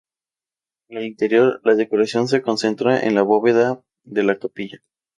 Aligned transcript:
En 0.89 0.97
el 0.97 1.05
interior, 1.05 1.61
la 1.63 1.75
decoración 1.75 2.27
se 2.27 2.41
concentra 2.41 3.01
en 3.05 3.13
la 3.13 3.21
bóveda 3.21 3.83
de 4.03 4.23
la 4.23 4.39
capilla. 4.39 4.81